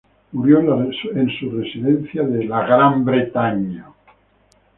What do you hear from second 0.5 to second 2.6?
en su residencia de